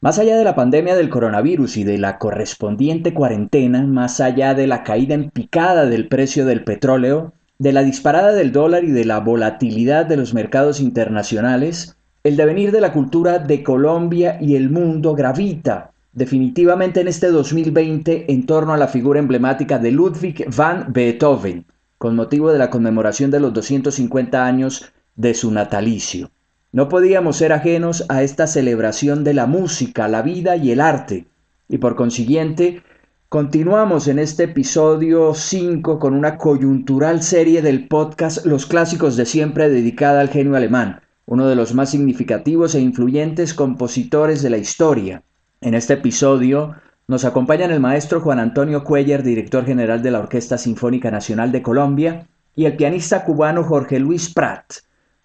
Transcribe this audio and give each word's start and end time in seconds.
Más 0.00 0.18
allá 0.18 0.36
de 0.36 0.44
la 0.44 0.54
pandemia 0.54 0.94
del 0.96 1.10
coronavirus 1.10 1.76
y 1.76 1.84
de 1.84 1.98
la 1.98 2.18
correspondiente 2.18 3.12
cuarentena, 3.12 3.82
más 3.82 4.20
allá 4.20 4.54
de 4.54 4.66
la 4.66 4.84
caída 4.84 5.14
en 5.14 5.30
picada 5.30 5.86
del 5.86 6.08
precio 6.08 6.46
del 6.46 6.64
petróleo, 6.64 7.32
de 7.58 7.72
la 7.72 7.82
disparada 7.82 8.32
del 8.32 8.52
dólar 8.52 8.84
y 8.84 8.92
de 8.92 9.04
la 9.04 9.18
volatilidad 9.18 10.06
de 10.06 10.16
los 10.16 10.34
mercados 10.34 10.80
internacionales, 10.80 11.96
el 12.22 12.36
devenir 12.36 12.70
de 12.70 12.80
la 12.80 12.92
cultura 12.92 13.40
de 13.40 13.62
Colombia 13.62 14.38
y 14.40 14.54
el 14.54 14.70
mundo 14.70 15.14
gravita 15.14 15.90
definitivamente 16.18 17.00
en 17.00 17.08
este 17.08 17.28
2020 17.28 18.32
en 18.32 18.44
torno 18.44 18.72
a 18.72 18.76
la 18.76 18.88
figura 18.88 19.20
emblemática 19.20 19.78
de 19.78 19.92
Ludwig 19.92 20.46
van 20.54 20.92
Beethoven, 20.92 21.64
con 21.96 22.16
motivo 22.16 22.50
de 22.50 22.58
la 22.58 22.70
conmemoración 22.70 23.30
de 23.30 23.40
los 23.40 23.52
250 23.52 24.44
años 24.44 24.92
de 25.14 25.34
su 25.34 25.50
natalicio. 25.52 26.30
No 26.70 26.90
podíamos 26.90 27.38
ser 27.38 27.54
ajenos 27.54 28.04
a 28.10 28.22
esta 28.22 28.46
celebración 28.46 29.24
de 29.24 29.32
la 29.32 29.46
música, 29.46 30.06
la 30.06 30.20
vida 30.20 30.56
y 30.56 30.70
el 30.70 30.82
arte, 30.82 31.24
y 31.66 31.78
por 31.78 31.96
consiguiente 31.96 32.82
continuamos 33.30 34.06
en 34.06 34.18
este 34.18 34.44
episodio 34.44 35.32
5 35.32 35.98
con 35.98 36.12
una 36.12 36.36
coyuntural 36.36 37.22
serie 37.22 37.62
del 37.62 37.88
podcast 37.88 38.44
Los 38.44 38.66
Clásicos 38.66 39.16
de 39.16 39.24
Siempre 39.24 39.70
dedicada 39.70 40.20
al 40.20 40.28
genio 40.28 40.56
alemán, 40.56 41.00
uno 41.24 41.48
de 41.48 41.56
los 41.56 41.72
más 41.72 41.90
significativos 41.90 42.74
e 42.74 42.80
influyentes 42.80 43.54
compositores 43.54 44.42
de 44.42 44.50
la 44.50 44.58
historia. 44.58 45.22
En 45.62 45.72
este 45.72 45.94
episodio 45.94 46.74
nos 47.06 47.24
acompañan 47.24 47.70
el 47.70 47.80
maestro 47.80 48.20
Juan 48.20 48.40
Antonio 48.40 48.84
Cuellar, 48.84 49.22
director 49.22 49.64
general 49.64 50.02
de 50.02 50.10
la 50.10 50.18
Orquesta 50.18 50.58
Sinfónica 50.58 51.10
Nacional 51.10 51.50
de 51.50 51.62
Colombia, 51.62 52.26
y 52.54 52.66
el 52.66 52.76
pianista 52.76 53.24
cubano 53.24 53.64
Jorge 53.64 53.98
Luis 53.98 54.34
Prat. 54.34 54.64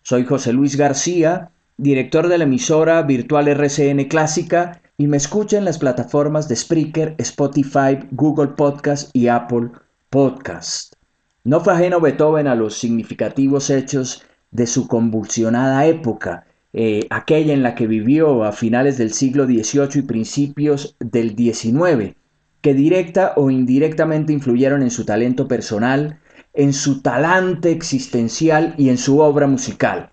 Soy 0.06 0.26
José 0.26 0.52
Luis 0.52 0.76
García, 0.76 1.52
director 1.78 2.28
de 2.28 2.38
la 2.38 2.44
emisora 2.44 3.02
virtual 3.04 3.48
RCN 3.48 4.04
Clásica, 4.10 4.82
y 4.98 5.08
me 5.08 5.16
escucha 5.16 5.58
en 5.58 5.64
las 5.64 5.80
plataformas 5.80 6.50
de 6.50 6.58
Spreaker, 6.58 7.16
Spotify, 7.20 8.00
Google 8.12 8.50
Podcast 8.50 9.10
y 9.16 9.30
Apple 9.30 9.70
Podcast. 10.10 10.96
No 11.46 11.62
fue 11.62 11.72
ajeno 11.72 12.02
Beethoven 12.02 12.48
a 12.48 12.56
los 12.56 12.78
significativos 12.78 13.70
hechos 13.70 14.26
de 14.52 14.68
su 14.68 14.90
convulsionada 14.90 15.86
época, 15.86 16.48
eh, 16.74 17.08
aquella 17.10 17.54
en 17.54 17.64
la 17.64 17.74
que 17.74 17.88
vivió 17.88 18.44
a 18.44 18.52
finales 18.52 18.98
del 18.98 19.14
siglo 19.14 19.46
XVIII 19.46 20.00
y 20.00 20.02
principios 20.02 20.98
del 21.00 21.34
XIX, 21.38 22.18
que 22.60 22.74
directa 22.74 23.34
o 23.38 23.50
indirectamente 23.50 24.34
influyeron 24.34 24.84
en 24.84 24.92
su 24.92 25.06
talento 25.06 25.48
personal, 25.48 26.20
en 26.54 26.74
su 26.74 27.02
talante 27.02 27.72
existencial 27.72 28.76
y 28.78 28.90
en 28.90 28.98
su 28.98 29.20
obra 29.20 29.48
musical. 29.48 30.10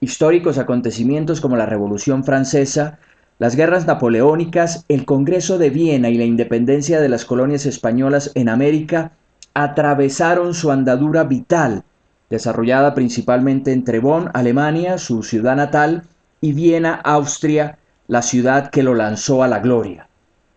Históricos 0.00 0.58
acontecimientos 0.58 1.40
como 1.40 1.56
la 1.56 1.66
Revolución 1.66 2.24
Francesa, 2.24 2.98
las 3.38 3.56
guerras 3.56 3.86
napoleónicas, 3.86 4.84
el 4.88 5.04
Congreso 5.04 5.58
de 5.58 5.70
Viena 5.70 6.08
y 6.08 6.16
la 6.18 6.24
independencia 6.24 7.00
de 7.00 7.08
las 7.08 7.24
colonias 7.24 7.66
españolas 7.66 8.32
en 8.34 8.48
América 8.48 9.12
atravesaron 9.54 10.54
su 10.54 10.70
andadura 10.70 11.24
vital 11.24 11.84
desarrollada 12.28 12.94
principalmente 12.94 13.72
entre 13.72 14.00
Bonn, 14.00 14.30
Alemania, 14.34 14.98
su 14.98 15.22
ciudad 15.22 15.56
natal, 15.56 16.04
y 16.40 16.52
Viena, 16.52 16.94
Austria, 16.94 17.78
la 18.08 18.22
ciudad 18.22 18.70
que 18.70 18.82
lo 18.82 18.94
lanzó 18.94 19.42
a 19.42 19.48
la 19.48 19.60
gloria. 19.60 20.08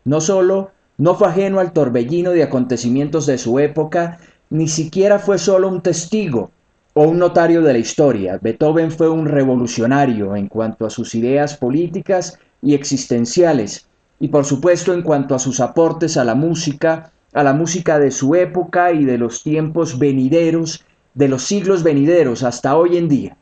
No 0.04 0.22
solo 0.22 0.72
no 0.98 1.16
fue 1.16 1.30
ajeno 1.30 1.60
al 1.60 1.72
torbellino 1.72 2.32
de 2.32 2.44
acontecimientos 2.44 3.26
de 3.26 3.38
su 3.38 3.60
época, 3.60 4.20
ni 4.50 4.68
siquiera 4.68 5.20
fue 5.20 5.38
solo 5.38 5.68
un 5.68 5.82
testigo 5.82 6.52
o 6.94 7.04
un 7.04 7.20
notario 7.20 7.62
de 7.62 7.74
la 7.74 7.80
historia. 7.80 8.40
Beethoven 8.42 8.92
fue 8.92 9.10
un 9.10 9.28
revolucionario 9.28 10.36
en 10.36 10.48
cuanto 10.48 10.86
a 10.86 10.90
sus 10.90 11.14
ideas 11.16 11.56
políticas 11.56 12.38
y 12.62 12.74
existenciales, 12.74 13.88
y 14.20 14.30
por 14.30 14.46
supuesto 14.46 14.94
en 14.94 15.04
cuanto 15.04 15.36
a 15.36 15.40
sus 15.40 15.60
aportes 15.60 16.18
a 16.18 16.24
la 16.24 16.36
música, 16.36 17.12
a 17.34 17.44
la 17.44 17.54
música 17.54 18.00
de 18.00 18.12
su 18.12 18.36
época 18.36 18.92
y 18.92 19.06
de 19.06 19.18
los 19.18 19.44
tiempos 19.44 20.00
venideros 20.00 20.84
de 21.14 21.28
los 21.28 21.44
siglos 21.44 21.84
venideros 21.84 22.44
hasta 22.44 22.78
hoy 22.78 22.98
en 22.98 23.10
día. 23.10 23.38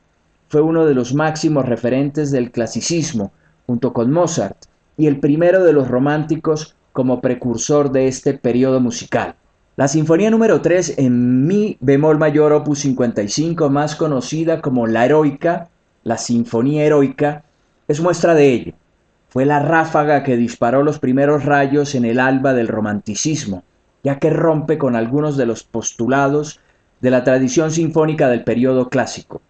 Fue 0.50 0.62
uno 0.62 0.86
de 0.86 0.94
los 0.94 1.14
máximos 1.14 1.66
referentes 1.66 2.32
del 2.32 2.52
clasicismo, 2.52 3.32
junto 3.66 3.94
con 3.94 4.12
Mozart, 4.12 4.58
y 4.98 5.08
el 5.08 5.20
primero 5.20 5.64
de 5.64 5.74
los 5.74 5.88
románticos 5.88 6.76
como 6.94 7.22
precursor 7.22 7.92
de 7.92 8.08
este 8.08 8.34
periodo 8.34 8.80
musical. 8.80 9.36
La 9.78 9.88
Sinfonía 9.88 10.32
número 10.32 10.60
3 10.60 10.96
en 10.98 11.46
Mi 11.46 11.78
bemol 11.82 12.18
mayor 12.18 12.52
opus 12.52 12.80
55, 12.80 13.70
más 13.70 13.96
conocida 13.96 14.60
como 14.60 14.88
la 14.88 15.06
Heroica, 15.06 15.70
la 16.04 16.18
Sinfonía 16.18 16.84
Heroica, 16.84 17.44
es 17.88 18.02
muestra 18.02 18.34
de 18.34 18.54
ello. 18.54 18.74
Fue 19.30 19.46
la 19.46 19.60
ráfaga 19.60 20.24
que 20.24 20.36
disparó 20.36 20.82
los 20.82 20.98
primeros 20.98 21.46
rayos 21.46 21.94
en 21.94 22.06
el 22.06 22.20
alba 22.20 22.56
del 22.56 22.68
romanticismo, 22.68 23.64
ya 24.04 24.18
que 24.18 24.32
rompe 24.32 24.80
con 24.80 24.96
algunos 24.96 25.38
de 25.38 25.46
los 25.46 25.62
postulados 25.62 26.60
de 27.00 27.12
la 27.12 27.24
tradición 27.24 27.70
sinfónica 27.70 28.30
del 28.30 28.44
periodo 28.44 28.90
clásico. 28.90 29.44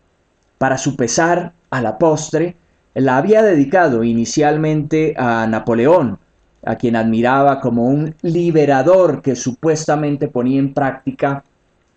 Para 0.58 0.78
su 0.78 0.98
pesar, 0.98 1.54
a 1.70 1.82
la 1.82 1.98
postre, 1.98 2.58
la 2.96 3.16
había 3.16 3.44
dedicado 3.44 4.04
inicialmente 4.04 5.14
a 5.18 5.48
Napoleón, 5.48 6.20
a 6.66 6.75
quien 6.75 6.95
admiraba 6.95 7.59
como 7.59 7.88
un 7.88 8.16
liberador 8.22 9.22
que 9.22 9.35
supuestamente 9.35 10.28
ponía 10.28 10.59
en 10.59 10.73
práctica, 10.73 11.44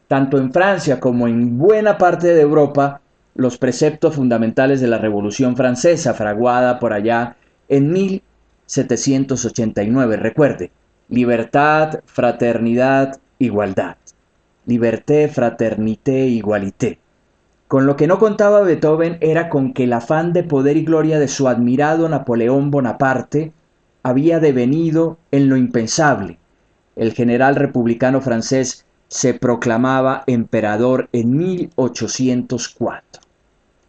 tanto 0.08 0.38
en 0.38 0.52
Francia 0.52 1.00
como 1.00 1.28
en 1.28 1.58
buena 1.58 1.98
parte 1.98 2.34
de 2.34 2.40
Europa, 2.40 3.00
los 3.34 3.58
preceptos 3.58 4.16
fundamentales 4.16 4.80
de 4.80 4.88
la 4.88 4.98
Revolución 4.98 5.56
Francesa, 5.56 6.14
fraguada 6.14 6.78
por 6.78 6.92
allá 6.92 7.36
en 7.68 7.92
1789. 7.92 10.16
Recuerde, 10.16 10.70
libertad, 11.08 12.00
fraternidad, 12.06 13.18
igualdad 13.38 13.96
liberté, 14.70 15.28
fraternité, 15.28 16.26
igualité. 16.26 16.98
Con 17.66 17.86
lo 17.86 17.96
que 17.96 18.06
no 18.06 18.18
contaba 18.18 18.62
Beethoven 18.62 19.18
era 19.20 19.48
con 19.48 19.72
que 19.72 19.84
el 19.84 19.92
afán 19.92 20.32
de 20.32 20.44
poder 20.44 20.76
y 20.76 20.84
gloria 20.84 21.18
de 21.18 21.28
su 21.28 21.48
admirado 21.48 22.08
Napoleón 22.08 22.70
Bonaparte 22.70 23.52
había 24.02 24.40
devenido 24.40 25.18
en 25.30 25.48
lo 25.48 25.56
impensable. 25.56 26.38
El 26.96 27.12
general 27.12 27.56
republicano 27.56 28.20
francés 28.20 28.84
se 29.08 29.34
proclamaba 29.34 30.22
emperador 30.26 31.08
en 31.12 31.36
1804. 31.36 33.22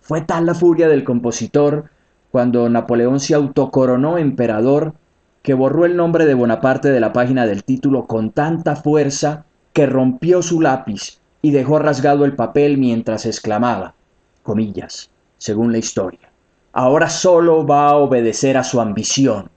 Fue 0.02 0.22
tal 0.22 0.46
la 0.46 0.56
furia 0.56 0.88
del 0.88 1.04
compositor 1.04 1.90
cuando 2.32 2.68
Napoleón 2.70 3.20
se 3.20 3.36
autocoronó 3.36 4.18
emperador 4.18 4.94
que 5.42 5.54
borró 5.54 5.86
el 5.86 5.96
nombre 5.96 6.26
de 6.26 6.34
Bonaparte 6.34 6.90
de 6.90 7.00
la 7.00 7.14
página 7.14 7.46
del 7.46 7.64
título 7.64 8.06
con 8.08 8.32
tanta 8.32 8.76
fuerza 8.76 9.46
que 9.74 9.86
rompió 9.86 10.42
su 10.42 10.62
lápiz 10.62 11.20
y 11.42 11.52
dejó 11.52 11.80
rasgado 11.80 12.26
el 12.26 12.36
papel 12.36 12.78
mientras 12.78 13.26
exclamaba, 13.26 13.96
comillas, 14.44 15.10
según 15.38 15.72
la 15.72 15.80
historia, 15.80 16.30
ahora 16.74 17.10
solo 17.10 17.66
va 17.66 17.90
a 17.90 17.96
obedecer 17.96 18.58
a 18.58 18.64
su 18.64 18.80
ambición, 18.80 19.50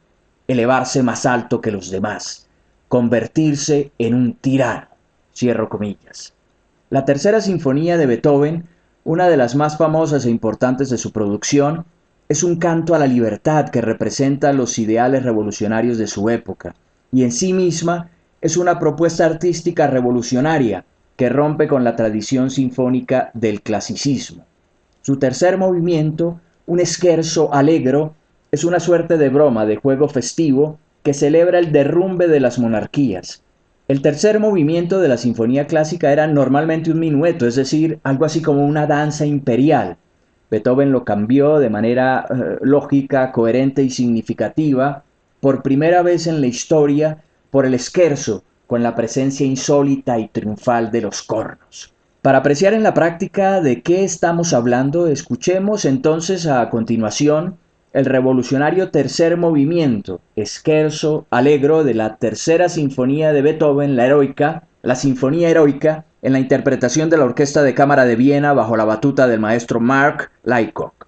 elevarse 0.48 1.02
más 1.02 1.26
alto 1.26 1.60
que 1.60 1.70
los 1.70 1.90
demás, 1.90 2.46
convertirse 2.88 3.92
en 3.98 4.14
un 4.14 4.34
tirano, 4.34 4.86
cierro 5.34 5.68
comillas. 5.68 6.32
La 6.90 7.04
tercera 7.04 7.40
sinfonía 7.40 7.96
de 7.96 8.06
Beethoven, 8.06 8.64
una 9.04 9.28
de 9.28 9.36
las 9.36 9.54
más 9.54 9.76
famosas 9.76 10.24
e 10.26 10.30
importantes 10.30 10.90
de 10.90 10.98
su 10.98 11.12
producción, 11.12 11.84
es 12.28 12.42
un 12.42 12.56
canto 12.56 12.94
a 12.94 12.98
la 12.98 13.06
libertad 13.06 13.68
que 13.68 13.82
representa 13.82 14.52
los 14.52 14.78
ideales 14.78 15.24
revolucionarios 15.24 15.98
de 15.98 16.06
su 16.06 16.30
época, 16.30 16.74
y 17.12 17.22
en 17.22 17.32
sí 17.32 17.52
misma 17.52 18.10
es 18.40 18.56
una 18.56 18.78
propuesta 18.78 19.26
artística 19.26 19.86
revolucionaria 19.86 20.84
que 21.16 21.28
rompe 21.28 21.68
con 21.68 21.84
la 21.84 21.96
tradición 21.96 22.50
sinfónica 22.50 23.30
del 23.34 23.62
clasicismo. 23.62 24.44
Su 25.02 25.18
tercer 25.18 25.58
movimiento, 25.58 26.40
un 26.66 26.80
esquerzo 26.80 27.52
alegro, 27.52 28.14
es 28.54 28.62
una 28.62 28.78
suerte 28.78 29.18
de 29.18 29.30
broma 29.30 29.66
de 29.66 29.74
juego 29.74 30.08
festivo 30.08 30.78
que 31.02 31.12
celebra 31.12 31.58
el 31.58 31.72
derrumbe 31.72 32.28
de 32.28 32.38
las 32.38 32.60
monarquías. 32.60 33.42
El 33.88 34.00
tercer 34.00 34.38
movimiento 34.38 35.00
de 35.00 35.08
la 35.08 35.16
sinfonía 35.16 35.66
clásica 35.66 36.12
era 36.12 36.28
normalmente 36.28 36.92
un 36.92 37.00
minueto, 37.00 37.48
es 37.48 37.56
decir, 37.56 37.98
algo 38.04 38.24
así 38.24 38.42
como 38.42 38.64
una 38.64 38.86
danza 38.86 39.26
imperial. 39.26 39.96
Beethoven 40.52 40.92
lo 40.92 41.04
cambió 41.04 41.58
de 41.58 41.68
manera 41.68 42.26
eh, 42.30 42.58
lógica, 42.62 43.32
coherente 43.32 43.82
y 43.82 43.90
significativa 43.90 45.02
por 45.40 45.64
primera 45.64 46.02
vez 46.02 46.28
en 46.28 46.40
la 46.40 46.46
historia 46.46 47.24
por 47.50 47.66
el 47.66 47.74
esquerzo, 47.74 48.44
con 48.68 48.84
la 48.84 48.94
presencia 48.94 49.44
insólita 49.44 50.16
y 50.20 50.28
triunfal 50.28 50.92
de 50.92 51.00
los 51.00 51.24
cornos. 51.24 51.92
Para 52.22 52.38
apreciar 52.38 52.72
en 52.72 52.84
la 52.84 52.94
práctica 52.94 53.60
de 53.60 53.82
qué 53.82 54.04
estamos 54.04 54.52
hablando, 54.52 55.08
escuchemos 55.08 55.84
entonces 55.84 56.46
a 56.46 56.70
continuación 56.70 57.58
el 57.94 58.04
revolucionario 58.04 58.90
tercer 58.90 59.36
movimiento, 59.36 60.20
esquerzo 60.36 61.26
alegro 61.30 61.84
de 61.84 61.94
la 61.94 62.16
tercera 62.16 62.68
sinfonía 62.68 63.32
de 63.32 63.40
Beethoven, 63.40 63.96
la 63.96 64.06
heroica, 64.06 64.64
la 64.82 64.96
sinfonía 64.96 65.48
heroica, 65.48 66.04
en 66.20 66.32
la 66.32 66.40
interpretación 66.40 67.08
de 67.08 67.18
la 67.18 67.24
Orquesta 67.24 67.62
de 67.62 67.74
Cámara 67.74 68.04
de 68.04 68.16
Viena 68.16 68.52
bajo 68.52 68.76
la 68.76 68.84
batuta 68.84 69.28
del 69.28 69.40
maestro 69.40 69.78
Mark 69.78 70.30
Lycock. 70.42 71.03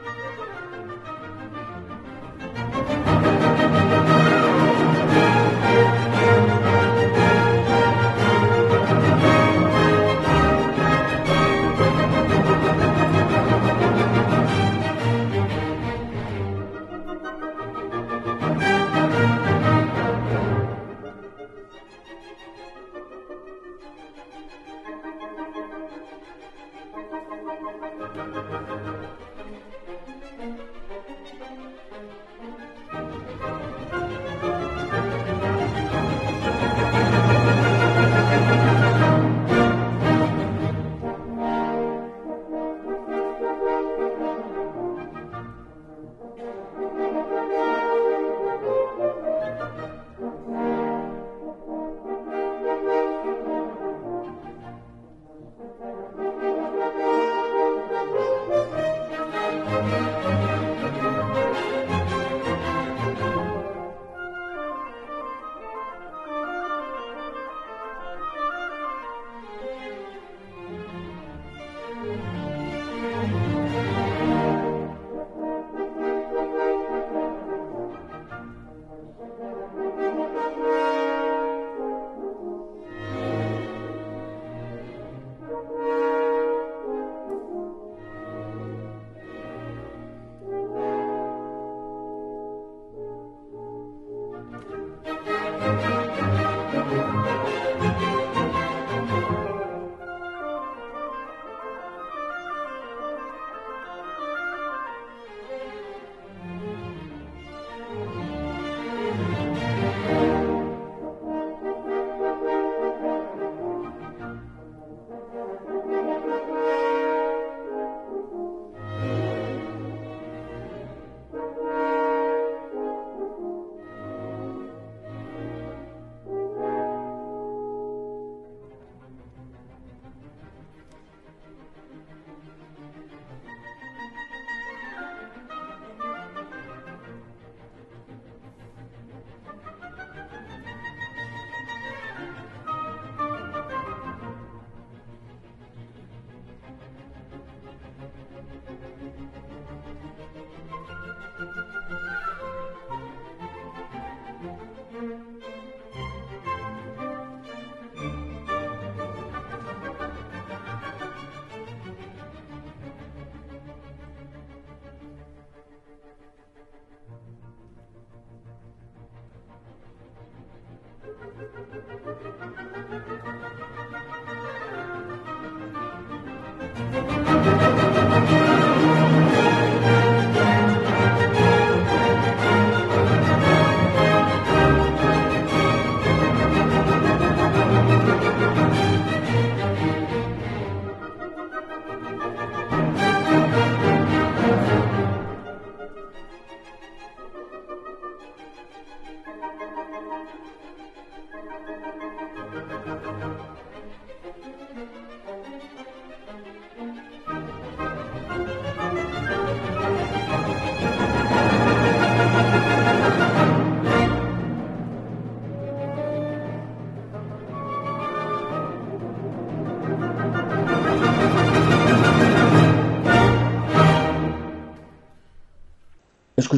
you. 0.05 0.14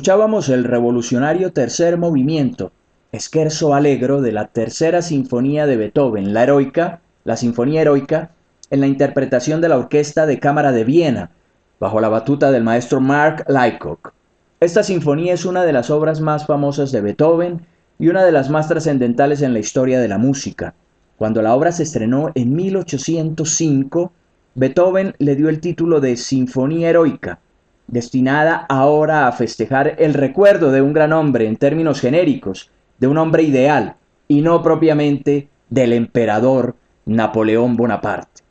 Escuchábamos 0.07 0.49
el 0.49 0.63
revolucionario 0.63 1.51
tercer 1.53 1.97
movimiento, 1.97 2.71
Scherzo 3.19 3.73
Allegro 3.73 4.21
de 4.21 4.31
la 4.31 4.47
tercera 4.47 5.01
sinfonía 5.01 5.65
de 5.65 5.77
Beethoven, 5.77 6.33
la 6.33 6.43
heroica, 6.43 7.01
la 7.23 7.37
sinfonía 7.37 7.81
heroica, 7.81 8.31
en 8.69 8.81
la 8.81 8.87
interpretación 8.87 9.61
de 9.61 9.69
la 9.69 9.77
Orquesta 9.77 10.25
de 10.25 10.39
Cámara 10.39 10.71
de 10.71 10.83
Viena, 10.83 11.31
bajo 11.79 12.01
la 12.01 12.09
batuta 12.09 12.51
del 12.51 12.63
maestro 12.63 12.99
Mark 12.99 13.45
Lycock. 13.47 14.13
Esta 14.59 14.83
sinfonía 14.83 15.33
es 15.33 15.45
una 15.45 15.63
de 15.63 15.73
las 15.73 15.89
obras 15.89 16.19
más 16.19 16.45
famosas 16.45 16.91
de 16.91 17.01
Beethoven 17.01 17.61
y 17.99 18.07
una 18.07 18.23
de 18.23 18.31
las 18.31 18.49
más 18.49 18.67
trascendentales 18.67 19.41
en 19.41 19.53
la 19.53 19.59
historia 19.59 19.99
de 19.99 20.07
la 20.07 20.17
música. 20.17 20.73
Cuando 21.17 21.41
la 21.41 21.53
obra 21.55 21.71
se 21.71 21.83
estrenó 21.83 22.31
en 22.35 22.55
1805, 22.55 24.11
Beethoven 24.55 25.15
le 25.19 25.35
dio 25.35 25.49
el 25.49 25.59
título 25.59 25.99
de 25.99 26.17
Sinfonía 26.17 26.89
Heroica, 26.89 27.39
destinada 27.87 28.65
ahora 28.69 29.27
a 29.27 29.31
festejar 29.31 29.95
el 29.99 30.13
recuerdo 30.13 30.71
de 30.71 30.81
un 30.81 30.93
gran 30.93 31.13
hombre 31.13 31.47
en 31.47 31.57
términos 31.57 32.01
genéricos, 32.01 32.71
de 32.99 33.07
un 33.07 33.17
hombre 33.17 33.43
ideal, 33.43 33.95
y 34.27 34.41
no 34.41 34.61
propiamente 34.61 35.47
del 35.69 35.93
emperador 35.93 36.75
Napoleón 37.05 37.75
Bonaparte. 37.75 38.41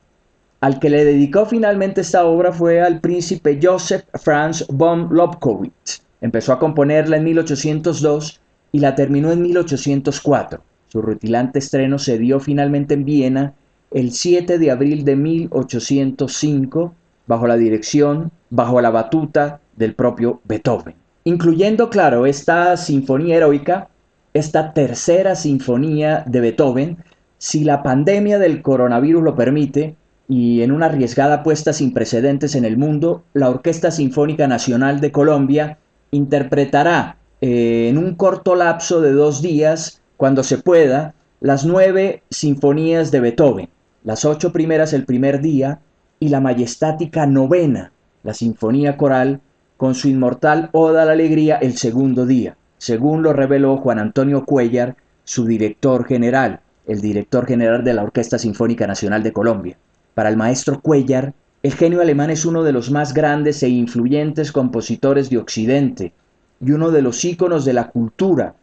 Al 0.61 0.81
que 0.81 0.91
le 0.91 1.05
dedicó 1.05 1.47
finalmente 1.47 2.01
esta 2.01 2.25
obra 2.25 2.53
fue 2.53 2.81
al 2.81 3.01
príncipe 3.01 3.59
Joseph 3.63 4.05
Franz 4.15 4.67
von 4.69 5.09
Lobkowitz. 5.11 6.03
Empezó 6.21 6.53
a 6.53 6.59
componerla 6.59 7.19
en 7.19 7.25
1802 7.25 8.41
y 8.73 8.81
la 8.81 8.95
terminó 8.95 9.31
en 9.31 9.43
1804. 9.43 10.61
Su 10.89 11.03
rutilante 11.03 11.59
estreno 11.59 11.99
se 11.99 12.19
dio 12.19 12.41
finalmente 12.41 12.95
en 12.95 13.05
Viena 13.05 13.55
el 13.91 14.13
7 14.13 14.59
de 14.59 14.71
abril 14.71 15.05
de 15.05 15.17
1805 15.17 16.95
bajo 17.27 17.47
la 17.47 17.57
dirección, 17.57 18.31
bajo 18.51 18.81
la 18.81 18.91
batuta 18.91 19.61
del 19.77 19.95
propio 19.95 20.41
Beethoven. 20.45 20.95
Incluyendo, 21.25 21.91
claro, 21.91 22.25
esta 22.25 22.77
sinfonía 22.77 23.37
heroica, 23.37 23.89
esta 24.37 24.73
tercera 24.73 25.35
sinfonía 25.35 26.23
de 26.27 26.41
Beethoven, 26.41 26.99
si 27.39 27.65
la 27.65 27.83
pandemia 27.83 28.39
del 28.39 28.63
coronavirus 28.63 29.23
lo 29.23 29.35
permite, 29.35 29.97
y 30.29 30.63
en 30.63 30.73
una 30.73 30.87
arriesgada 30.87 31.37
apuesta 31.37 31.73
sin 31.73 31.95
precedentes 31.95 32.55
en 32.55 32.65
el 32.65 32.77
mundo, 32.77 33.23
la 33.33 33.49
Orquesta 33.49 33.91
Sinfónica 33.91 34.47
Nacional 34.47 35.01
de 35.01 35.13
Colombia 35.13 35.79
interpretará 36.11 37.17
eh, 37.41 37.89
en 37.89 37.97
un 37.97 38.15
corto 38.15 38.55
lapso 38.55 39.01
de 39.01 39.13
dos 39.13 39.41
días, 39.41 40.03
cuando 40.17 40.43
se 40.43 40.59
pueda, 40.59 41.15
las 41.41 41.65
nueve 41.65 42.23
sinfonías 42.31 43.11
de 43.11 43.21
Beethoven, 43.21 43.69
las 44.05 44.25
ocho 44.25 44.53
primeras 44.53 44.93
el 44.93 45.05
primer 45.05 45.41
día, 45.41 45.81
y 46.21 46.29
la 46.29 46.41
majestática 46.41 47.27
novena, 47.27 47.93
la 48.23 48.35
Sinfonía 48.35 48.97
Coral, 48.97 49.41
con 49.77 49.95
su 49.95 50.09
inmortal 50.09 50.71
Oda 50.73 51.03
a 51.03 51.05
la 51.05 51.13
Alegría 51.13 51.57
el 51.57 51.77
segundo 51.77 52.27
día, 52.27 52.57
según 52.79 53.23
lo 53.23 53.33
reveló 53.33 53.77
Juan 53.79 53.99
Antonio 53.99 54.45
Cuellar, 54.45 54.97
su 55.25 55.45
director 55.47 56.05
general, 56.07 56.61
el 56.87 57.01
director 57.01 57.47
general 57.47 57.83
de 57.85 57.95
la 57.95 58.03
Orquesta 58.03 58.39
Sinfónica 58.39 58.87
Nacional 58.87 59.23
de 59.23 59.33
Colombia. 59.33 59.77
Para 60.15 60.29
el 60.29 60.37
maestro 60.37 60.81
Cuellar, 60.81 61.35
el 61.63 61.75
genio 61.75 62.01
alemán 62.01 62.31
es 62.31 62.45
uno 62.45 62.63
de 62.63 62.73
los 62.73 62.91
más 62.91 63.13
grandes 63.13 63.63
e 63.63 63.69
influyentes 63.69 64.53
compositores 64.53 65.31
de 65.31 65.39
Occidente 65.39 66.13
y 66.61 66.71
uno 66.71 66.91
de 66.91 67.03
los 67.03 67.25
íconos 67.25 67.65
de 67.65 67.73
la 67.73 67.89
cultura, 67.89 68.55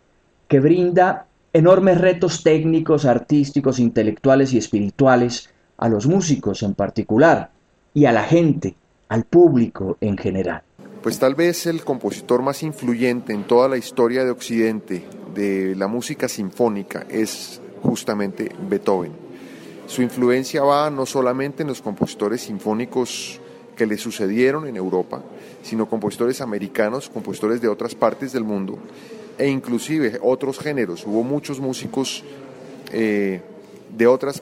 que 0.48 0.60
brinda 0.60 1.26
enormes 1.52 2.00
retos 2.00 2.44
técnicos, 2.44 3.06
artísticos, 3.06 3.80
intelectuales 3.80 4.54
y 4.54 4.58
espirituales 4.58 5.50
a 5.78 5.90
los 5.90 6.08
músicos 6.08 6.64
en 6.64 6.74
particular 6.76 7.50
y 7.94 8.06
a 8.06 8.12
la 8.12 8.24
gente, 8.24 8.76
al 9.10 9.26
público 9.26 9.98
en 10.02 10.18
general. 10.18 10.62
Pues 11.04 11.20
tal 11.20 11.36
vez 11.36 11.66
el 11.66 11.84
compositor 11.84 12.42
más 12.42 12.64
influyente 12.64 13.34
en 13.34 13.44
toda 13.44 13.68
la 13.68 13.76
historia 13.76 14.24
de 14.24 14.32
Occidente 14.32 15.04
de 15.36 15.76
la 15.76 15.88
música 15.88 16.30
sinfónica 16.30 17.06
es 17.10 17.60
justamente 17.82 18.50
Beethoven. 18.70 19.12
Su 19.86 20.02
influencia 20.02 20.64
va 20.64 20.90
no 20.90 21.06
solamente 21.06 21.64
en 21.64 21.68
los 21.68 21.82
compositores 21.82 22.44
sinfónicos 22.44 23.42
que 23.76 23.86
le 23.86 23.98
sucedieron 23.98 24.66
en 24.66 24.78
Europa, 24.78 25.22
sino 25.62 25.90
compositores 25.90 26.40
americanos, 26.40 27.10
compositores 27.10 27.60
de 27.60 27.68
otras 27.68 27.96
partes 27.96 28.32
del 28.32 28.46
mundo 28.46 28.80
e 29.38 29.50
inclusive 29.50 30.20
otros 30.22 30.58
géneros. 30.58 31.06
Hubo 31.06 31.22
muchos 31.22 31.60
músicos 31.60 32.24
eh, 32.94 33.42
de 33.90 34.08
otras 34.08 34.42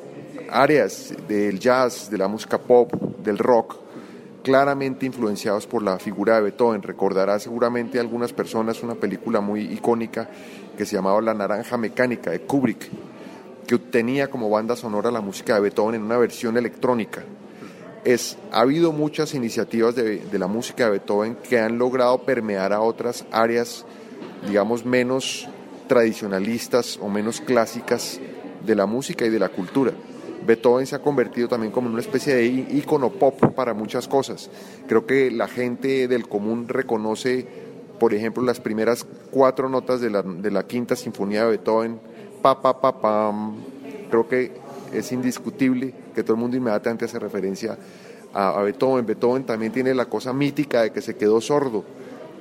áreas 0.51 1.11
del 1.27 1.59
jazz, 1.59 2.11
de 2.11 2.19
la 2.19 2.27
música 2.27 2.59
pop, 2.59 2.93
del 3.23 3.39
rock, 3.39 3.77
claramente 4.43 5.05
influenciados 5.05 5.67
por 5.67 5.83
la 5.83 5.99
figura 5.99 6.35
de 6.35 6.41
Beethoven. 6.41 6.81
Recordará 6.81 7.39
seguramente 7.39 7.97
a 7.97 8.01
algunas 8.01 8.33
personas 8.33 8.83
una 8.83 8.95
película 8.95 9.41
muy 9.41 9.61
icónica 9.61 10.29
que 10.77 10.85
se 10.85 10.95
llamaba 10.95 11.21
La 11.21 11.33
Naranja 11.33 11.77
Mecánica 11.77 12.31
de 12.31 12.41
Kubrick, 12.41 12.89
que 13.67 13.77
tenía 13.77 14.29
como 14.29 14.49
banda 14.49 14.75
sonora 14.75 15.11
la 15.11 15.21
música 15.21 15.55
de 15.55 15.61
Beethoven 15.61 15.95
en 15.95 16.03
una 16.03 16.17
versión 16.17 16.57
electrónica. 16.57 17.23
Es, 18.03 18.37
ha 18.51 18.61
habido 18.61 18.91
muchas 18.91 19.35
iniciativas 19.35 19.95
de, 19.95 20.17
de 20.19 20.39
la 20.39 20.47
música 20.47 20.85
de 20.85 20.91
Beethoven 20.91 21.35
que 21.35 21.59
han 21.59 21.77
logrado 21.77 22.23
permear 22.23 22.73
a 22.73 22.81
otras 22.81 23.25
áreas, 23.31 23.85
digamos, 24.47 24.85
menos 24.85 25.47
tradicionalistas 25.87 26.97
o 27.01 27.09
menos 27.09 27.41
clásicas 27.41 28.19
de 28.65 28.75
la 28.75 28.85
música 28.85 29.25
y 29.25 29.29
de 29.29 29.39
la 29.39 29.49
cultura. 29.49 29.91
Beethoven 30.45 30.87
se 30.87 30.95
ha 30.95 30.99
convertido 30.99 31.47
también 31.47 31.71
como 31.71 31.89
una 31.89 31.99
especie 31.99 32.35
de 32.35 32.45
ícono 32.45 33.09
pop 33.11 33.39
para 33.55 33.73
muchas 33.73 34.07
cosas. 34.07 34.49
Creo 34.87 35.05
que 35.05 35.31
la 35.31 35.47
gente 35.47 36.07
del 36.07 36.27
común 36.27 36.67
reconoce, 36.67 37.45
por 37.99 38.13
ejemplo, 38.13 38.43
las 38.43 38.59
primeras 38.59 39.05
cuatro 39.29 39.69
notas 39.69 40.01
de 40.01 40.09
la, 40.09 40.21
de 40.21 40.51
la 40.51 40.63
quinta 40.63 40.95
sinfonía 40.95 41.43
de 41.43 41.49
Beethoven, 41.49 41.99
pa, 42.41 42.61
pa, 42.61 42.79
pa, 42.81 42.99
pam. 42.99 43.55
Creo 44.09 44.27
que 44.27 44.51
es 44.93 45.11
indiscutible 45.11 45.93
que 46.13 46.23
todo 46.23 46.33
el 46.33 46.41
mundo 46.41 46.57
inmediatamente 46.57 47.05
hace 47.05 47.19
referencia 47.19 47.77
a, 48.33 48.59
a 48.59 48.63
Beethoven. 48.63 49.05
Beethoven 49.05 49.43
también 49.45 49.71
tiene 49.71 49.93
la 49.93 50.05
cosa 50.05 50.33
mítica 50.33 50.81
de 50.81 50.91
que 50.91 51.01
se 51.01 51.15
quedó 51.15 51.39
sordo 51.39 51.83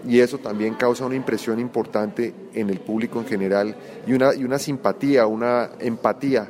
y 0.06 0.20
eso 0.20 0.38
también 0.38 0.74
causa 0.74 1.04
una 1.04 1.14
impresión 1.14 1.60
importante 1.60 2.32
en 2.54 2.70
el 2.70 2.80
público 2.80 3.20
en 3.20 3.26
general 3.26 3.76
y 4.06 4.12
una, 4.12 4.34
y 4.34 4.44
una 4.44 4.58
simpatía, 4.58 5.26
una 5.26 5.70
empatía 5.78 6.48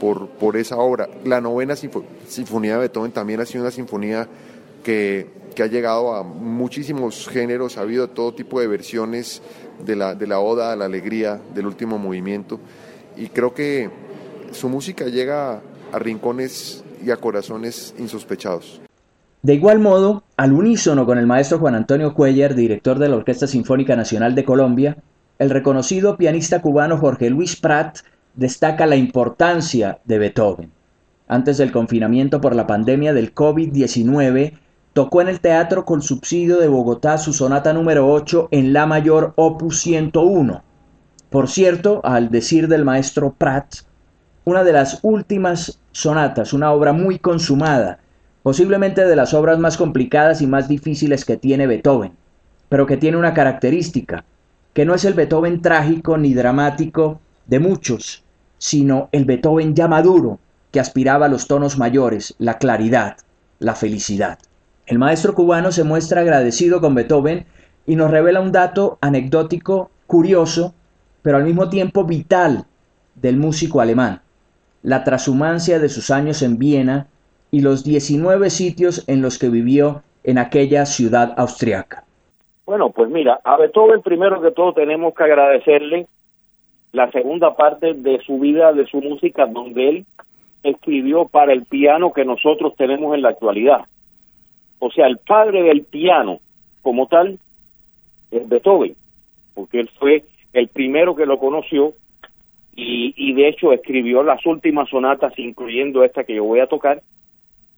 por, 0.00 0.28
por 0.28 0.56
esa 0.56 0.76
obra. 0.76 1.08
La 1.24 1.40
novena 1.40 1.76
sinfonía 1.76 2.74
de 2.74 2.80
Beethoven 2.80 3.12
también 3.12 3.40
ha 3.40 3.46
sido 3.46 3.62
una 3.62 3.70
sinfonía 3.70 4.28
que, 4.82 5.26
que, 5.54 5.62
ha 5.62 5.66
llegado 5.66 6.14
a 6.14 6.22
muchísimos 6.22 7.28
géneros, 7.28 7.78
ha 7.78 7.82
habido 7.82 8.08
todo 8.08 8.32
tipo 8.32 8.60
de 8.60 8.66
versiones 8.66 9.42
de 9.84 9.96
la, 9.96 10.14
de 10.14 10.26
la 10.26 10.40
oda 10.40 10.72
a 10.72 10.76
la 10.76 10.86
alegría 10.86 11.40
del 11.54 11.66
último 11.66 11.98
movimiento 11.98 12.58
y 13.16 13.28
creo 13.28 13.52
que 13.54 13.90
su 14.52 14.68
música 14.68 15.06
llega 15.06 15.60
a 15.92 15.98
rincones 15.98 16.84
y 17.04 17.10
a 17.10 17.16
corazones 17.16 17.94
insospechados. 17.98 18.80
De 19.42 19.54
igual 19.54 19.78
modo, 19.78 20.24
al 20.36 20.52
unísono 20.52 21.06
con 21.06 21.18
el 21.18 21.26
maestro 21.26 21.58
Juan 21.58 21.74
Antonio 21.74 22.12
Cuellar, 22.14 22.54
director 22.54 22.98
de 22.98 23.08
la 23.08 23.16
Orquesta 23.16 23.46
Sinfónica 23.46 23.94
Nacional 23.94 24.34
de 24.34 24.44
Colombia, 24.44 24.96
el 25.38 25.50
reconocido 25.50 26.16
pianista 26.16 26.60
cubano 26.60 26.98
Jorge 26.98 27.30
Luis 27.30 27.54
Prat 27.56 27.98
destaca 28.38 28.86
la 28.86 28.94
importancia 28.94 29.98
de 30.04 30.18
Beethoven. 30.20 30.70
Antes 31.26 31.58
del 31.58 31.72
confinamiento 31.72 32.40
por 32.40 32.54
la 32.54 32.68
pandemia 32.68 33.12
del 33.12 33.34
COVID-19, 33.34 34.52
tocó 34.92 35.20
en 35.20 35.26
el 35.26 35.40
Teatro 35.40 35.84
con 35.84 36.02
Subsidio 36.02 36.58
de 36.58 36.68
Bogotá 36.68 37.18
su 37.18 37.32
sonata 37.32 37.72
número 37.72 38.08
8 38.08 38.48
en 38.52 38.72
La 38.72 38.86
Mayor 38.86 39.32
Opus 39.34 39.80
101. 39.80 40.62
Por 41.30 41.48
cierto, 41.48 42.00
al 42.04 42.30
decir 42.30 42.68
del 42.68 42.84
maestro 42.84 43.34
Pratt, 43.36 43.78
una 44.44 44.62
de 44.62 44.72
las 44.72 45.00
últimas 45.02 45.80
sonatas, 45.90 46.52
una 46.52 46.70
obra 46.70 46.92
muy 46.92 47.18
consumada, 47.18 47.98
posiblemente 48.44 49.04
de 49.04 49.16
las 49.16 49.34
obras 49.34 49.58
más 49.58 49.76
complicadas 49.76 50.42
y 50.42 50.46
más 50.46 50.68
difíciles 50.68 51.24
que 51.24 51.36
tiene 51.36 51.66
Beethoven, 51.66 52.12
pero 52.68 52.86
que 52.86 52.96
tiene 52.96 53.16
una 53.16 53.34
característica, 53.34 54.24
que 54.74 54.84
no 54.84 54.94
es 54.94 55.04
el 55.04 55.14
Beethoven 55.14 55.60
trágico 55.60 56.16
ni 56.16 56.34
dramático 56.34 57.20
de 57.46 57.58
muchos, 57.58 58.22
sino 58.58 59.08
el 59.12 59.24
Beethoven 59.24 59.74
ya 59.74 59.88
maduro, 59.88 60.38
que 60.70 60.80
aspiraba 60.80 61.26
a 61.26 61.28
los 61.28 61.46
tonos 61.46 61.78
mayores, 61.78 62.34
la 62.38 62.58
claridad, 62.58 63.16
la 63.58 63.74
felicidad. 63.74 64.38
El 64.86 64.98
maestro 64.98 65.34
cubano 65.34 65.72
se 65.72 65.84
muestra 65.84 66.20
agradecido 66.20 66.80
con 66.80 66.94
Beethoven 66.94 67.46
y 67.86 67.96
nos 67.96 68.10
revela 68.10 68.40
un 68.40 68.52
dato 68.52 68.98
anecdótico, 69.00 69.90
curioso, 70.06 70.74
pero 71.22 71.38
al 71.38 71.44
mismo 71.44 71.68
tiempo 71.68 72.04
vital 72.04 72.66
del 73.14 73.36
músico 73.36 73.80
alemán 73.80 74.22
la 74.82 75.04
transhumancia 75.04 75.78
de 75.78 75.88
sus 75.88 76.10
años 76.10 76.42
en 76.42 76.58
Viena 76.58 77.08
y 77.50 77.60
los 77.60 77.84
19 77.84 78.50
sitios 78.50 79.04
en 79.08 79.22
los 79.22 79.38
que 79.38 79.48
vivió 79.48 80.02
en 80.24 80.38
aquella 80.38 80.86
ciudad 80.86 81.34
austriaca. 81.36 82.04
Bueno, 82.66 82.90
pues 82.90 83.08
mira, 83.10 83.40
a 83.44 83.56
Beethoven 83.56 84.02
primero 84.02 84.40
que 84.40 84.50
todo 84.50 84.74
tenemos 84.74 85.14
que 85.14 85.24
agradecerle 85.24 86.06
la 86.98 87.10
segunda 87.12 87.54
parte 87.54 87.94
de 87.94 88.18
su 88.26 88.40
vida, 88.40 88.72
de 88.72 88.84
su 88.86 89.00
música, 89.00 89.46
donde 89.46 89.88
él 89.88 90.06
escribió 90.64 91.28
para 91.28 91.52
el 91.52 91.64
piano 91.64 92.12
que 92.12 92.24
nosotros 92.24 92.74
tenemos 92.76 93.14
en 93.14 93.22
la 93.22 93.28
actualidad. 93.28 93.82
O 94.80 94.90
sea, 94.90 95.06
el 95.06 95.18
padre 95.18 95.62
del 95.62 95.84
piano 95.84 96.40
como 96.82 97.06
tal 97.06 97.38
es 98.32 98.48
Beethoven, 98.48 98.96
porque 99.54 99.78
él 99.78 99.88
fue 99.96 100.24
el 100.52 100.66
primero 100.66 101.14
que 101.14 101.24
lo 101.24 101.38
conoció 101.38 101.94
y, 102.74 103.32
de 103.32 103.48
hecho 103.48 103.72
escribió 103.72 104.24
las 104.24 104.44
últimas 104.44 104.88
sonatas, 104.88 105.38
incluyendo 105.38 106.02
esta 106.02 106.24
que 106.24 106.34
yo 106.34 106.44
voy 106.44 106.58
a 106.58 106.66
tocar, 106.66 107.02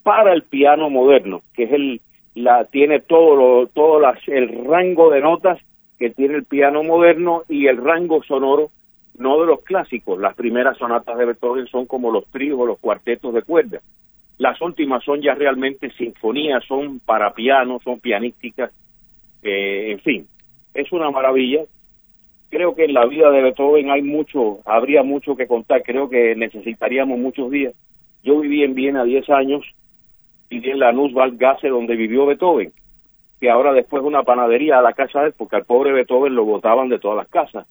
para 0.03 0.33
el 0.33 0.45
piano 0.45 0.89
moderno, 0.89 1.43
que 1.55 1.65
es 1.65 1.73
el 1.73 2.01
la 2.35 2.65
tiene 2.65 3.01
todo 3.01 3.37
lo, 3.37 3.67
todo 3.67 4.01
las, 4.01 4.17
el 4.29 4.65
rango 4.65 5.11
de 5.11 5.21
notas 5.21 5.59
que 5.99 6.09
tiene 6.09 6.37
el 6.37 6.45
piano 6.45 6.83
moderno 6.83 7.43
y 7.49 7.67
el 7.67 7.77
rango 7.77 8.23
sonoro 8.23 8.71
no 9.21 9.41
de 9.41 9.47
los 9.47 9.63
clásicos. 9.63 10.19
Las 10.19 10.35
primeras 10.35 10.77
sonatas 10.79 11.17
de 11.17 11.27
Beethoven 11.27 11.67
son 11.67 11.87
como 11.87 12.11
los 12.11 12.27
tríos 12.27 12.59
o 12.59 12.67
los 12.67 12.79
cuartetos 12.79 13.33
de 13.33 13.43
cuerda. 13.43 13.81
Las 14.39 14.61
últimas 14.61 15.05
son 15.05 15.21
ya 15.21 15.35
realmente 15.35 15.91
sinfonías, 15.93 16.65
son 16.65 17.01
para 17.01 17.33
piano, 17.35 17.79
son 17.85 18.01
pianísticas, 18.01 18.73
eh, 19.43 19.93
en 19.93 20.01
fin, 20.01 20.29
es 20.75 20.91
una 20.93 21.11
maravilla 21.11 21.61
creo 22.51 22.75
que 22.75 22.85
en 22.85 22.95
la 22.95 23.07
vida 23.07 23.31
de 23.31 23.43
Beethoven 23.43 23.91
hay 23.91 24.03
mucho, 24.03 24.59
habría 24.65 25.03
mucho 25.03 25.37
que 25.37 25.47
contar, 25.47 25.83
creo 25.83 26.11
que 26.11 26.35
necesitaríamos 26.35 27.19
muchos 27.19 27.51
días. 27.51 27.75
Yo 28.23 28.41
viví 28.41 28.63
en 28.65 28.75
Viena 28.75 29.05
10 29.05 29.31
años, 29.31 29.65
viví 30.51 30.71
en 30.71 30.81
la 30.81 30.93
Nusswaldgasse 30.93 31.69
donde 31.69 31.97
vivió 31.97 32.27
Beethoven, 32.27 32.73
que 33.41 33.49
ahora 33.49 33.73
después 33.73 34.03
una 34.03 34.25
panadería 34.25 34.79
a 34.79 34.83
la 34.83 34.93
casa 34.93 35.21
de 35.21 35.29
él, 35.29 35.35
porque 35.37 35.57
al 35.57 35.65
pobre 35.65 35.93
Beethoven 35.93 36.35
lo 36.35 36.45
botaban 36.45 36.89
de 36.89 36.99
todas 36.99 37.17
las 37.17 37.29
casas, 37.29 37.67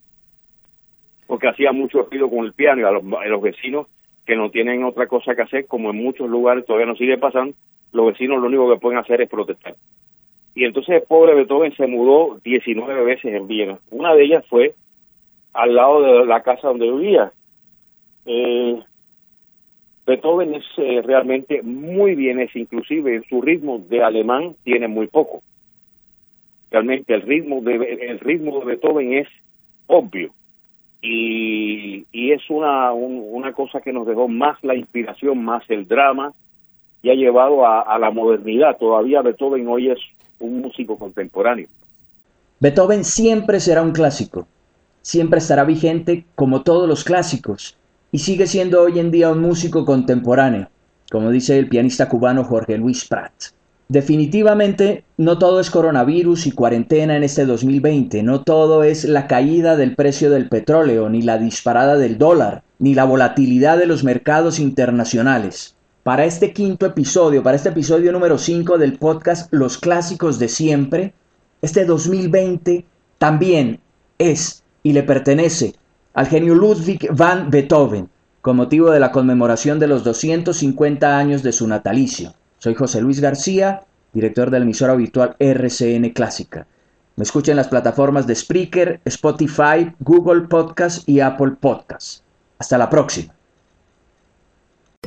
porque 1.29 1.47
hacía 1.47 1.71
mucho 1.71 2.01
ruido 2.09 2.27
con 2.27 2.43
el 2.43 2.53
piano 2.53 2.81
y 2.81 2.85
a 2.85 3.27
los, 3.29 3.41
vecinos 3.43 3.85
que 4.25 4.35
no 4.35 4.49
tienen 4.49 4.83
otra 4.83 5.05
cosa 5.05 5.35
que 5.35 5.43
hacer, 5.43 5.67
como 5.67 5.91
en 5.91 5.97
muchos 5.97 6.27
lugares 6.27 6.65
todavía 6.65 6.87
no 6.87 6.95
sigue 6.95 7.19
pasando, 7.19 7.53
los 7.91 8.07
vecinos 8.07 8.41
lo 8.41 8.47
único 8.47 8.67
que 8.67 8.79
pueden 8.79 8.97
hacer 8.97 9.21
es 9.21 9.29
protestar. 9.29 9.75
Y 10.55 10.65
entonces 10.65 10.95
el 10.95 11.03
pobre 11.03 11.35
Beethoven 11.35 11.75
se 11.75 11.85
mudó 11.85 12.39
19 12.43 13.03
veces 13.03 13.31
en 13.31 13.47
Viena. 13.47 13.77
Una 13.91 14.15
de 14.15 14.23
ellas 14.23 14.43
fue 14.49 14.73
al 15.53 15.75
lado 15.75 16.01
de 16.01 16.25
la 16.25 16.41
casa 16.41 16.69
donde 16.69 16.91
vivía. 16.91 17.31
Eh, 18.25 18.81
Beethoven 20.07 20.55
es 20.55 20.65
eh, 20.77 21.03
realmente 21.05 21.61
muy 21.61 22.15
bien, 22.15 22.39
es 22.39 22.55
inclusive 22.55 23.17
en 23.17 23.23
su 23.25 23.39
ritmo 23.39 23.77
de 23.87 24.03
alemán 24.03 24.55
tiene 24.63 24.87
muy 24.87 25.05
poco. 25.05 25.43
Realmente 26.71 27.13
el 27.13 27.21
ritmo 27.21 27.61
de 27.61 27.75
el 28.09 28.19
ritmo 28.19 28.61
de 28.61 28.65
Beethoven 28.65 29.13
es 29.13 29.27
obvio 29.85 30.33
y, 31.01 32.05
es 32.11 32.41
una 32.49 32.91
una 32.93 33.53
cosa 33.53 33.81
que 33.81 33.91
nos 33.91 34.05
dejó 34.05 34.27
más 34.27 34.57
la 34.63 34.75
inspiración, 34.75 35.43
más 35.43 35.63
el 35.69 35.87
drama 35.87 36.33
y 37.01 37.09
ha 37.09 37.15
llevado 37.15 37.65
a, 37.65 37.81
a 37.81 37.97
la 37.97 38.11
modernidad. 38.11 38.77
Todavía 38.77 39.21
Beethoven 39.21 39.67
hoy 39.67 39.89
es 39.89 39.99
un 40.39 40.61
músico 40.61 40.97
contemporáneo. 40.97 41.67
Beethoven 42.59 43.03
siempre 43.03 43.59
será 43.59 43.81
un 43.81 43.91
clásico, 43.91 44.45
siempre 45.01 45.39
estará 45.39 45.63
vigente 45.63 46.25
como 46.35 46.61
todos 46.61 46.87
los 46.87 47.03
clásicos 47.03 47.77
y 48.11 48.19
sigue 48.19 48.47
siendo 48.47 48.81
hoy 48.81 48.99
en 48.99 49.11
día 49.11 49.31
un 49.31 49.41
músico 49.41 49.85
contemporáneo, 49.85 50.67
como 51.11 51.31
dice 51.31 51.57
el 51.57 51.69
pianista 51.69 52.09
cubano 52.09 52.43
Jorge 52.43 52.77
Luis 52.77 53.05
Prat. 53.07 53.31
Definitivamente 53.91 55.03
no 55.17 55.39
todo 55.39 55.59
es 55.59 55.71
coronavirus 55.71 56.45
y 56.45 56.51
cuarentena 56.51 57.17
en 57.17 57.23
este 57.23 57.47
2020, 57.47 58.21
no 58.21 58.43
todo 58.43 58.83
es 58.83 59.03
la 59.03 59.25
caída 59.25 59.75
del 59.77 59.95
precio 59.95 60.29
del 60.29 60.47
petróleo, 60.47 61.09
ni 61.09 61.23
la 61.23 61.39
disparada 61.39 61.97
del 61.97 62.19
dólar, 62.19 62.61
ni 62.77 62.93
la 62.93 63.05
volatilidad 63.05 63.79
de 63.79 63.87
los 63.87 64.03
mercados 64.03 64.59
internacionales. 64.59 65.75
Para 66.03 66.25
este 66.25 66.53
quinto 66.53 66.85
episodio, 66.85 67.41
para 67.41 67.55
este 67.55 67.69
episodio 67.69 68.11
número 68.11 68.37
5 68.37 68.77
del 68.77 68.99
podcast 68.99 69.51
Los 69.51 69.79
Clásicos 69.79 70.37
de 70.37 70.49
Siempre, 70.49 71.15
este 71.63 71.83
2020 71.83 72.85
también 73.17 73.79
es 74.19 74.61
y 74.83 74.93
le 74.93 75.01
pertenece 75.01 75.73
al 76.13 76.27
genio 76.27 76.53
Ludwig 76.53 77.11
van 77.11 77.49
Beethoven, 77.49 78.07
con 78.41 78.55
motivo 78.55 78.91
de 78.91 78.99
la 78.99 79.11
conmemoración 79.11 79.79
de 79.79 79.87
los 79.87 80.03
250 80.03 81.17
años 81.17 81.41
de 81.41 81.53
su 81.53 81.67
natalicio. 81.67 82.35
Soy 82.59 82.75
José 82.75 83.01
Luis 83.01 83.19
García, 83.19 83.81
director 84.13 84.51
del 84.51 84.63
emisor 84.63 84.89
habitual 84.89 85.35
RCN 85.39 86.11
Clásica. 86.11 86.67
Me 87.15 87.23
escucha 87.23 87.51
en 87.51 87.57
las 87.57 87.67
plataformas 87.67 88.27
de 88.27 88.35
Spreaker, 88.35 89.01
Spotify, 89.05 89.91
Google 89.99 90.47
Podcast 90.47 91.07
y 91.07 91.19
Apple 91.19 91.51
Podcast. 91.59 92.21
Hasta 92.57 92.77
la 92.77 92.89
próxima. 92.89 93.33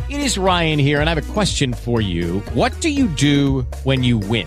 It 0.08 0.20
is 0.20 0.36
Ryan 0.36 0.78
here, 0.78 1.00
and 1.00 1.08
I 1.08 1.14
have 1.14 1.18
a 1.18 1.32
question 1.32 1.72
for 1.72 2.00
you. 2.00 2.42
What 2.54 2.72
do 2.80 2.88
you 2.88 3.08
do 3.08 3.66
when 3.84 4.02
you 4.02 4.18
win? 4.18 4.46